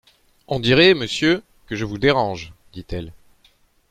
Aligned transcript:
On 0.47 0.59
dirait, 0.59 0.95
messieurs, 0.95 1.43
que 1.67 1.75
je 1.75 1.85
vous 1.85 1.99
dérange! 1.99 2.53
dit-elle. 2.73 3.13